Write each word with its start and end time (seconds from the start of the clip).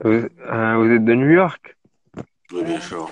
Vous, 0.00 0.10
euh, 0.10 0.76
vous 0.76 0.90
êtes 0.92 1.04
de 1.04 1.14
New 1.14 1.30
York, 1.30 1.76
Oui, 2.52 2.64
bien 2.64 2.80
sûr. 2.80 3.10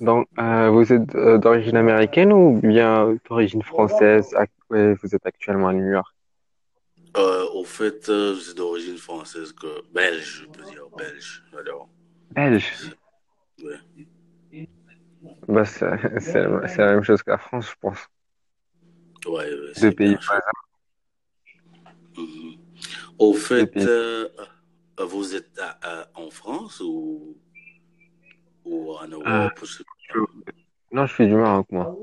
donc 0.00 0.28
euh, 0.38 0.70
vous 0.70 0.92
êtes 0.92 1.14
euh, 1.14 1.38
d'origine 1.38 1.76
américaine 1.76 2.32
ou 2.32 2.60
bien 2.62 3.16
d'origine 3.28 3.62
française? 3.62 4.34
Ouais, 4.70 4.94
vous 4.94 5.14
êtes 5.14 5.26
actuellement 5.26 5.68
à 5.68 5.72
New 5.72 5.88
York. 5.90 6.14
Au 7.54 7.64
fait, 7.64 8.08
euh, 8.08 8.36
c'est 8.38 8.54
d'origine 8.56 8.98
française 8.98 9.52
que 9.52 9.82
belge, 9.92 10.42
je 10.42 10.46
peux 10.46 10.64
dire 10.64 10.84
belge. 10.96 11.42
Alors, 11.58 11.88
Belge? 12.30 12.94
ouais, 13.62 13.78
Bah, 15.48 15.64
c'est 15.64 15.86
la 15.86 16.94
même 16.94 17.02
chose 17.02 17.22
la 17.30 17.38
France, 17.38 17.70
je 17.70 17.76
pense. 17.80 18.08
ouais, 19.26 19.32
ouais, 19.32 19.72
Deux 19.80 19.92
pays, 19.92 20.16
bien. 20.16 20.18
Mhm. 22.16 22.54
Au 23.18 23.32
fait, 23.34 23.66
pays. 23.66 23.88
Euh, 24.98 25.02
euh, 25.02 25.06
vous 25.06 25.34
êtes 25.34 25.58
à- 25.58 25.78
à- 25.82 26.08
en 26.14 26.30
France 26.30 26.80
ou, 26.80 27.36
ou 28.64 28.92
en 28.92 29.04
Euh, 29.04 29.10
Europe? 29.12 29.60
je- 29.64 29.82
non, 30.92 31.06
je 31.06 31.14
suis 31.14 31.26
du 31.26 31.34
Maroc, 31.34 31.66
moi. 31.70 31.94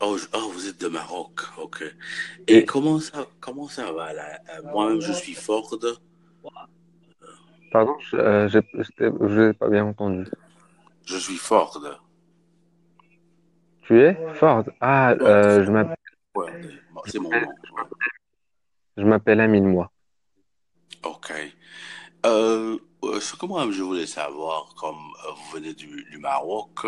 Oh, 0.00 0.16
je- 0.16 0.26
oh, 0.34 0.48
vous 0.52 0.66
êtes 0.68 0.80
de 0.80 0.88
Maroc, 0.88 1.42
ok. 1.58 1.84
Et 2.48 2.58
Et, 2.58 2.66
comment 2.66 2.98
ça, 2.98 3.26
comment 3.40 3.68
ça 3.68 3.92
va 3.92 4.12
là? 4.12 4.40
Euh, 4.50 4.62
Moi-même, 4.72 5.00
je 5.00 5.12
suis 5.12 5.34
Ford. 5.34 5.70
pardon, 7.70 7.96
je, 8.00 8.16
euh, 8.16 8.48
je 8.48 9.40
l'ai 9.40 9.52
pas 9.52 9.68
bien 9.68 9.84
entendu. 9.86 10.24
Je 11.06 11.16
suis 11.18 11.36
Ford. 11.36 11.78
Tu 13.82 14.00
es? 14.00 14.16
Ford? 14.34 14.64
Ah, 14.80 15.14
Ouais, 15.14 15.26
euh, 15.26 15.64
je 15.64 15.70
m'appelle, 15.70 15.96
Ouais, 16.34 16.50
c'est 17.06 17.18
mon 17.18 17.30
nom. 17.30 17.54
je 18.96 19.04
m'appelle 19.04 19.40
Amine, 19.40 19.66
moi. 19.66 19.91
Ok. 21.22 21.32
Euh, 22.26 22.78
euh, 23.04 23.20
ce 23.20 23.36
que 23.36 23.46
moi 23.46 23.64
je 23.70 23.80
voulais 23.82 24.06
savoir, 24.06 24.74
comme 24.74 24.96
euh, 24.96 25.30
vous 25.30 25.52
venez 25.52 25.72
du, 25.72 26.18
Maroc, 26.18 26.84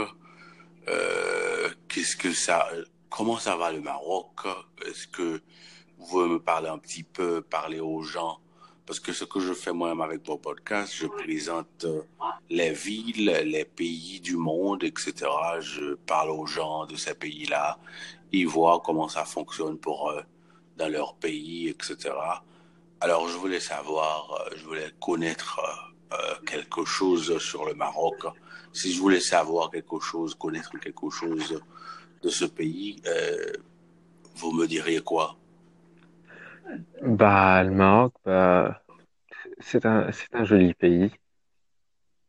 euh, 0.89 1.71
qu'est-ce 1.89 2.17
que 2.17 2.33
ça, 2.33 2.69
comment 3.09 3.39
ça 3.39 3.57
va 3.57 3.71
le 3.71 3.81
Maroc? 3.81 4.41
Est-ce 4.87 5.07
que 5.07 5.41
vous 5.99 6.07
pouvez 6.07 6.29
me 6.29 6.41
parler 6.41 6.69
un 6.69 6.79
petit 6.79 7.05
peu, 7.05 7.43
parler 7.43 7.79
aux 7.79 8.03
gens? 8.03 8.41
Parce 8.87 8.99
que 8.99 9.13
ce 9.13 9.25
que 9.25 9.39
je 9.39 9.55
fais 9.55 9.73
moi-même 9.73 10.01
avec 10.01 10.27
mon 10.27 10.37
podcast, 10.37 10.93
je 10.97 11.07
présente 11.07 11.85
euh, 11.85 12.03
les 12.51 12.73
villes, 12.73 13.41
les 13.45 13.65
pays 13.65 14.19
du 14.19 14.37
monde, 14.37 14.83
etc. 14.83 15.15
Je 15.61 15.95
parle 15.95 16.31
aux 16.31 16.47
gens 16.47 16.87
de 16.87 16.97
ces 16.97 17.15
pays-là, 17.15 17.79
ils 18.33 18.49
voient 18.49 18.83
comment 18.85 19.09
ça 19.09 19.25
fonctionne 19.25 19.79
pour 19.79 20.11
eux 20.11 20.25
dans 20.77 20.89
leur 20.89 21.15
pays, 21.15 21.69
etc. 21.69 22.11
Alors, 23.01 23.29
je 23.29 23.37
voulais 23.37 23.61
savoir, 23.61 24.33
euh, 24.33 24.57
je 24.57 24.65
voulais 24.65 24.91
connaître 25.01 25.61
euh, 25.61 26.17
euh, 26.17 26.35
quelque 26.47 26.85
chose 26.85 27.39
sur 27.39 27.65
le 27.67 27.75
Maroc. 27.75 28.25
Si 28.73 28.93
je 28.93 29.01
voulais 29.01 29.21
savoir 29.21 29.71
quelque 29.71 30.01
chose, 30.01 30.35
connaître 30.35 30.71
quelque 30.79 31.11
chose 31.11 31.61
de 32.23 32.29
ce 32.29 32.45
pays, 32.45 33.03
euh, 33.07 33.53
vous 34.37 34.53
me 34.53 34.67
diriez 34.67 35.01
quoi? 35.01 35.37
Bah, 37.03 37.63
le 37.63 37.71
Maroc, 37.71 38.15
bah, 38.25 38.83
c'est 39.61 39.85
un, 39.87 40.11
c'est 40.13 40.35
un 40.35 40.45
joli 40.45 40.75
pays. 40.75 41.11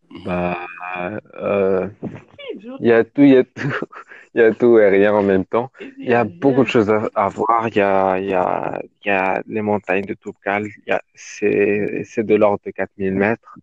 Mhm. 0.09 0.23
Bah, 0.23 0.67
euh, 1.35 1.87
il 2.79 2.87
y 2.87 2.91
a 2.91 3.03
tout, 3.03 3.21
il 3.21 3.29
y 3.29 3.37
a 3.37 3.43
tout, 3.43 3.71
il 4.35 4.41
y 4.41 4.43
a 4.43 4.53
tout 4.53 4.79
et 4.79 4.89
rien 4.89 5.13
en 5.15 5.23
même 5.23 5.45
temps. 5.45 5.71
Il 6.05 6.11
y 6.11 6.15
a 6.15 6.25
beaucoup 6.25 6.63
de 6.63 6.69
choses 6.69 6.91
à, 6.91 7.09
à 7.15 7.29
voir. 7.29 7.69
Il 7.69 7.77
y 7.77 7.81
a, 7.81 8.19
il 8.19 8.27
y 8.27 8.33
a, 8.35 8.81
il 9.05 9.07
y 9.09 9.11
a 9.11 9.41
les 9.47 9.61
montagnes 9.63 10.05
de 10.05 10.13
Toubkal. 10.15 10.65
Il 10.67 10.89
y 10.89 10.91
a, 10.93 11.01
c'est, 11.15 12.03
c'est 12.05 12.25
de 12.25 12.35
l'ordre 12.35 12.59
de 12.65 12.71
4000 12.71 13.13
mètres. 13.15 13.57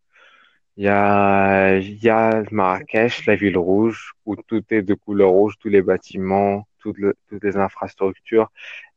Il 0.76 0.84
y 0.84 0.88
a, 0.88 1.76
il 1.78 2.02
y 2.02 2.08
a 2.10 2.42
Marrakech, 2.52 3.26
la 3.26 3.36
ville 3.36 3.58
rouge, 3.58 4.12
où 4.26 4.36
tout 4.36 4.62
est 4.70 4.82
de 4.82 4.94
couleur 4.94 5.30
rouge, 5.30 5.56
tous 5.60 5.68
les 5.68 5.82
bâtiments, 5.82 6.66
toutes, 6.80 6.98
le- 6.98 7.16
toutes 7.28 7.44
les 7.44 7.56
infrastructures. 7.58 8.50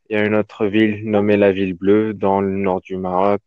Il 0.10 0.18
y 0.18 0.20
a 0.20 0.26
une 0.26 0.36
autre 0.36 0.68
ville 0.68 1.10
nommée 1.10 1.38
la 1.38 1.52
ville 1.54 1.74
bleue 1.76 2.14
dans 2.14 2.42
le 2.42 2.52
nord 2.52 2.82
du 2.82 2.98
Maroc. 2.98 3.42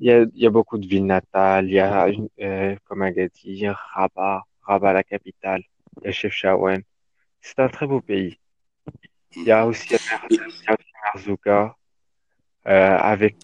Il 0.00 0.06
y 0.08 0.12
a, 0.12 0.22
il 0.22 0.30
y 0.42 0.46
a 0.46 0.50
beaucoup 0.50 0.78
de 0.78 0.86
villes 0.86 1.06
natales. 1.06 1.66
Il 1.68 1.72
y 1.74 1.80
a, 1.80 2.08
euh, 2.42 2.76
comme 2.86 3.02
Agadir, 3.02 3.76
Rabat, 3.94 4.44
Rabat 4.62 4.92
la 4.94 5.04
capitale. 5.04 5.62
Il 6.02 6.06
y 6.06 6.08
a 6.10 6.12
Chefchaouen. 6.12 6.82
C'est 7.42 7.58
un 7.58 7.68
très 7.68 7.86
beau 7.86 8.00
pays. 8.00 8.38
Il 9.36 9.44
y 9.44 9.50
a 9.50 9.66
aussi, 9.66 9.88
il 9.90 9.96
Et, 9.96 10.36
y 10.36 10.68
a 10.68 10.74
aussi 10.78 10.92
Merzouga, 11.14 11.76
euh, 12.66 12.96
avec, 12.96 13.36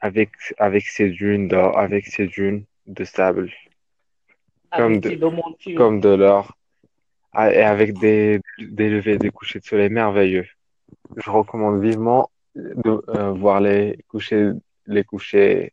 avec, 0.00 0.30
avec 0.58 0.86
ses 0.86 1.08
dunes 1.10 1.48
d'or, 1.48 1.78
avec 1.78 2.06
ses 2.06 2.26
dunes 2.26 2.64
de 2.86 3.04
sable, 3.04 3.50
comme 4.70 5.00
de, 5.00 5.10
comme 5.76 6.00
de 6.00 6.10
l'or, 6.10 6.56
ah, 7.32 7.52
et 7.52 7.62
avec 7.62 7.98
des, 7.98 8.40
des 8.58 8.90
levées, 8.90 9.18
des 9.18 9.30
couchers 9.30 9.60
de 9.60 9.64
soleil 9.64 9.90
merveilleux. 9.90 10.46
Je 11.16 11.30
recommande 11.30 11.82
vivement 11.82 12.30
de 12.54 13.02
euh, 13.08 13.32
voir 13.32 13.60
les 13.60 13.98
couchers, 14.08 14.50
les 14.86 15.04
couchers, 15.04 15.72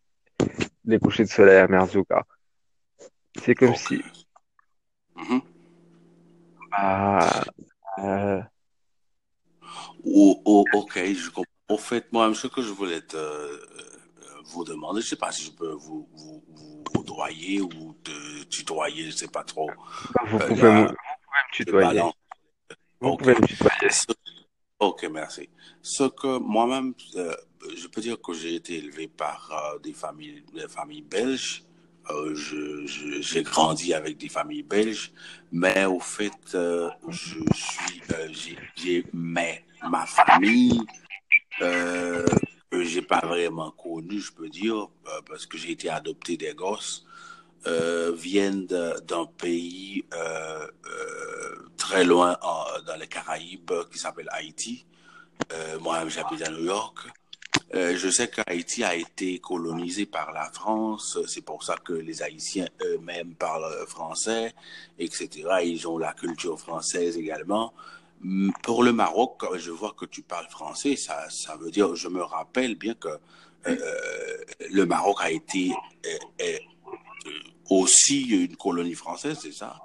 les 0.86 1.00
couchers 1.00 1.24
de 1.26 1.30
soleil 1.30 1.58
à 1.58 1.68
Merzouga. 1.68 2.24
C'est 3.42 3.56
comme 3.56 3.76
si, 3.76 4.02
Mhm. 5.16 5.42
ah, 6.72 7.44
euh, 7.60 7.63
Ou- 10.46 10.66
ok, 10.74 11.00
je 11.14 11.30
comprends. 11.30 11.50
Au 11.70 11.78
fait, 11.78 12.12
moi, 12.12 12.34
ce 12.36 12.48
que 12.48 12.62
je 12.62 12.72
voulais 12.72 13.02
te, 13.02 13.16
euh, 13.16 13.58
vous 14.46 14.64
demander, 14.66 15.02
je 15.02 15.08
sais 15.08 15.16
pas 15.16 15.32
si 15.32 15.46
je 15.46 15.52
peux 15.52 15.72
vous, 15.72 16.08
vous, 16.14 16.44
vous 16.50 16.84
vouvoyer 16.94 17.62
ou 17.62 17.96
te 18.04 18.44
tutoyer, 18.46 19.06
je 19.06 19.12
sais 19.16 19.28
pas 19.28 19.44
trop. 19.44 19.72
vous 20.28 20.40
Euh, 20.40 20.48
pouvez 20.48 20.64
me, 20.64 20.82
là, 20.82 20.88
me 20.88 21.54
tutoyer. 21.54 22.02
Vous 23.02 23.12
Ok. 23.12 23.20
pouvez 23.20 23.36
me 23.36 23.48
tutoyer. 23.48 23.90
Ok, 24.80 25.06
merci. 25.12 25.50
Ce 25.82 26.04
que 26.04 26.38
moi-même, 26.40 26.94
euh, 27.16 27.34
je 27.76 27.88
peux 27.88 28.02
dire 28.02 28.20
que 28.22 28.34
j'ai 28.34 28.56
été 28.56 28.78
élevé 28.78 29.08
par 29.08 29.50
euh, 29.76 29.80
des 29.80 29.94
familles, 29.94 30.44
des 30.54 30.68
familles 30.68 31.02
belges. 31.04 31.64
Euh, 32.10 32.36
je, 32.36 32.86
je- 32.86 33.22
j'ai 33.22 33.44
grandi 33.44 33.94
avec 33.94 34.18
des 34.18 34.28
familles 34.28 34.64
belges, 34.64 35.14
mais 35.54 35.86
au 35.86 36.02
fait, 36.02 36.34
euh, 36.54 36.90
je 37.08 37.40
suis, 37.54 38.02
euh, 38.12 38.28
j'ai, 38.32 38.58
j'ai 38.76 39.06
mais 39.14 39.63
ma 39.94 40.06
famille 40.08 40.82
euh, 41.62 42.26
que 42.72 42.84
j'ai 42.84 43.04
pas 43.04 43.24
vraiment 43.34 43.72
connue, 43.72 44.20
je 44.20 44.32
peux 44.32 44.50
dire, 44.50 44.76
euh, 44.76 45.22
parce 45.28 45.46
que 45.46 45.58
j'ai 45.58 45.72
été 45.72 45.88
adopté 45.90 46.36
des 46.36 46.54
gosses 46.56 47.06
euh, 47.66 48.12
viennent 48.14 48.66
d'un 48.66 49.26
pays 49.38 50.04
euh, 50.14 50.68
très 51.78 52.04
loin 52.04 52.36
dans 52.88 52.98
les 53.00 53.08
Caraïbes 53.08 53.72
qui 53.90 53.98
s'appelle 53.98 54.28
Haïti. 54.32 54.86
Euh, 55.54 55.80
moi, 55.80 56.06
j'habite 56.10 56.42
à 56.42 56.52
New 56.52 56.66
York. 56.66 56.98
Je 57.74 58.10
sais 58.10 58.30
qu'Haïti 58.30 58.84
a 58.84 58.96
été 58.96 59.40
colonisé 59.40 60.06
par 60.06 60.32
la 60.32 60.52
France. 60.52 61.18
C'est 61.26 61.46
pour 61.50 61.64
ça 61.64 61.76
que 61.78 61.94
les 61.94 62.22
Haïtiens 62.22 62.68
eux-mêmes 62.82 63.34
parlent 63.36 63.86
français, 63.88 64.54
etc. 65.00 65.30
Ils 65.64 65.88
ont 65.88 65.98
la 65.98 66.14
culture 66.14 66.60
française 66.60 67.18
également. 67.18 67.74
Pour 68.64 68.84
le 68.84 68.94
Maroc, 68.94 69.42
je 69.58 69.72
vois 69.72 69.94
que 69.98 70.06
tu 70.06 70.22
parles 70.22 70.48
français. 70.50 70.96
Ça, 70.96 71.30
ça 71.30 71.58
veut 71.58 71.72
dire, 71.72 71.96
je 71.96 72.08
me 72.08 72.22
rappelle 72.22 72.76
bien 72.76 72.94
que 72.96 73.10
euh, 73.68 73.78
le 74.72 74.86
Maroc 74.86 75.18
a 75.22 75.32
été 75.32 75.72
euh, 76.06 76.10
euh, 76.42 76.58
aussi 77.70 78.22
une 78.46 78.56
colonie 78.56 78.94
française, 78.96 79.40
c'est 79.42 79.52
ça? 79.52 79.76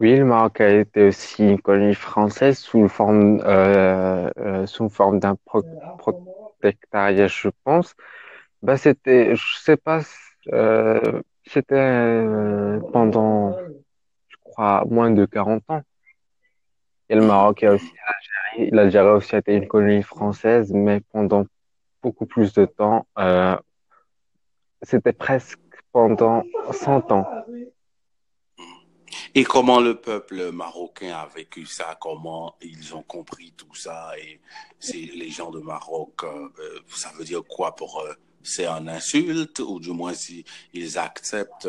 Oui, 0.00 0.16
le 0.16 0.24
Maroc 0.24 0.60
a 0.60 0.70
été 0.70 1.08
aussi 1.08 1.44
une 1.44 1.60
colonie 1.60 1.94
française 1.94 2.58
sous 2.58 2.88
forme, 2.88 3.40
euh, 3.44 4.30
euh, 4.38 4.66
sous 4.66 4.88
forme 4.88 5.18
d'un 5.20 5.36
pro- 5.44 5.64
protectorat, 5.98 7.26
je 7.26 7.48
pense. 7.64 7.94
Bah, 8.62 8.76
c'était, 8.76 9.36
je 9.36 9.58
sais 9.58 9.76
pas, 9.76 10.02
euh, 10.52 11.22
c'était 11.46 11.74
euh, 11.76 12.80
pendant, 12.92 13.52
je 14.28 14.36
crois, 14.44 14.84
moins 14.90 15.10
de 15.10 15.26
40 15.26 15.64
ans. 15.70 15.82
Et 17.12 17.14
le 17.14 17.26
Maroc 17.26 17.62
a 17.62 17.72
aussi, 17.72 17.92
l'Algérie 18.70 19.06
a 19.06 19.12
aussi 19.12 19.36
été 19.36 19.52
une 19.52 19.68
colonie 19.68 20.02
française, 20.02 20.72
mais 20.72 21.00
pendant 21.12 21.44
beaucoup 22.02 22.24
plus 22.24 22.54
de 22.54 22.64
temps. 22.64 23.06
Euh, 23.18 23.54
c'était 24.80 25.12
presque 25.12 25.60
pendant 25.92 26.42
100 26.70 27.12
ans. 27.12 27.26
Et 29.34 29.44
comment 29.44 29.78
le 29.78 30.00
peuple 30.00 30.52
marocain 30.52 31.12
a 31.14 31.26
vécu 31.26 31.66
ça? 31.66 31.98
Comment 32.00 32.56
ils 32.62 32.94
ont 32.94 33.02
compris 33.02 33.52
tout 33.58 33.74
ça? 33.74 34.12
Et 34.18 34.40
les 34.94 35.28
gens 35.28 35.50
de 35.50 35.60
Maroc, 35.60 36.24
euh, 36.24 36.48
euh, 36.60 36.78
ça 36.88 37.10
veut 37.18 37.24
dire 37.24 37.42
quoi 37.46 37.74
pour 37.74 38.00
eux? 38.00 38.16
C'est 38.42 38.64
un 38.64 38.88
insulte 38.88 39.58
ou 39.58 39.80
du 39.80 39.90
moins 39.90 40.14
si 40.14 40.46
ils 40.72 40.98
acceptent 40.98 41.68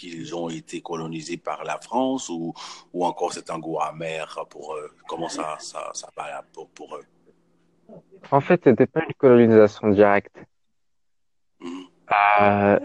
qu'ils 0.00 0.34
ont 0.34 0.48
été 0.48 0.80
colonisés 0.80 1.36
par 1.36 1.62
la 1.64 1.78
France 1.78 2.28
ou, 2.30 2.54
ou 2.94 3.04
encore 3.04 3.32
c'est 3.32 3.50
un 3.50 3.58
goût 3.58 3.78
amer 3.80 4.26
pour 4.48 4.74
eux? 4.74 4.90
Comment 5.06 5.28
ça, 5.28 5.56
ça, 5.60 5.90
ça 5.92 6.08
va 6.16 6.42
pour, 6.52 6.68
pour 6.70 6.96
eux? 6.96 7.04
En 8.30 8.40
fait, 8.40 8.60
c'était 8.64 8.86
pas 8.86 9.02
une 9.06 9.14
colonisation 9.14 9.88
directe. 9.90 10.36
Mhm, 11.60 11.84
Euh, 12.40 12.78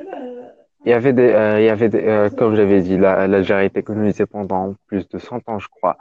il 0.86 0.90
y 0.90 0.94
avait 0.94 1.14
des, 1.14 1.32
euh, 1.32 1.60
il 1.62 1.66
y 1.66 1.70
avait 1.70 1.90
des, 1.90 2.04
euh, 2.04 2.30
comme 2.30 2.56
j'avais 2.56 2.82
dit, 2.82 2.98
la- 2.98 3.28
l'Algérie 3.28 3.66
était 3.68 3.82
colonisée 3.84 4.26
pendant 4.26 4.76
plus 4.88 5.08
de 5.08 5.18
100 5.18 5.42
ans, 5.48 5.60
je 5.60 5.68
crois. 5.68 5.98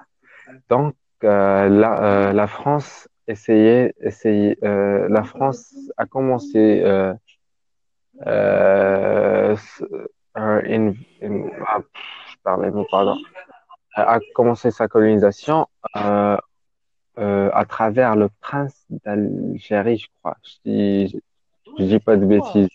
Donc, 0.69 0.95
la, 1.23 2.33
la 2.41 2.47
France 2.47 3.09
essayait, 3.27 3.95
essayait, 4.01 4.59
la 4.63 5.23
France 5.25 5.75
a 5.97 6.05
commencé 6.07 6.83
euh, 10.37 10.41
euh, 10.41 10.59
euh, 10.59 10.63
une, 10.65 10.95
une- 11.21 11.51
ah, 11.67 11.79
pardon, 12.43 13.17
a 13.97 14.19
commencé 14.35 14.71
sa 14.71 14.89
colonisation 14.89 15.67
euh, 15.97 16.37
euh, 17.19 17.51
à 17.53 17.65
travers 17.65 18.17
le 18.17 18.29
prince 18.41 18.85
d'Algérie, 19.05 19.99
je 19.99 20.09
crois. 20.21 20.37
Je 20.67 21.19
dis, 21.85 21.99
pas 22.01 22.17
de 22.17 22.27
bêtises, 22.27 22.69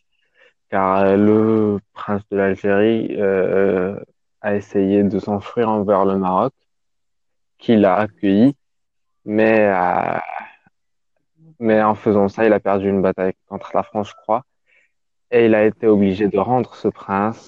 car 0.69 0.99
euh, 0.99 1.17
le 1.17 1.79
prince 1.93 2.21
de 2.31 2.37
l'Algérie 2.37 3.15
euh, 3.19 3.99
a 4.41 4.55
essayé 4.55 5.03
de 5.03 5.19
s'enfuir 5.19 5.69
envers 5.69 6.05
le 6.05 6.17
Maroc, 6.17 6.53
qui 7.57 7.75
l'a 7.75 7.95
accueilli, 7.95 8.55
mais 9.25 9.67
euh, 9.67 10.17
mais 11.59 11.81
en 11.83 11.95
faisant 11.95 12.29
ça, 12.29 12.45
il 12.45 12.53
a 12.53 12.59
perdu 12.61 12.87
une 12.89 13.01
bataille 13.01 13.33
contre 13.47 13.71
la 13.73 13.83
France, 13.83 14.09
je 14.09 14.15
crois, 14.15 14.43
et 15.31 15.45
il 15.45 15.55
a 15.55 15.65
été 15.65 15.87
obligé 15.87 16.27
de 16.27 16.37
rendre 16.39 16.75
ce 16.75 16.87
prince, 16.87 17.39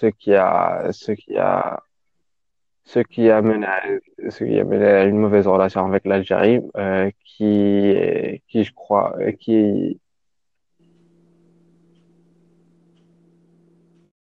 ce 0.00 0.06
qui 0.06 0.34
a 0.34 0.88
ce 0.92 1.12
qui 1.12 1.36
a 1.36 1.82
ce 2.84 3.00
qui 3.00 3.30
a 3.30 3.42
mené 3.42 3.66
à, 3.66 3.82
ce 4.30 4.44
qui 4.44 4.58
a 4.60 4.64
mené 4.64 4.86
à 4.86 5.04
une 5.04 5.18
mauvaise 5.18 5.46
relation 5.48 5.84
avec 5.86 6.04
l'Algérie, 6.06 6.60
euh, 6.76 7.10
qui, 7.24 7.94
qui, 8.48 8.64
je 8.64 8.72
crois, 8.72 9.16
qui, 9.40 10.00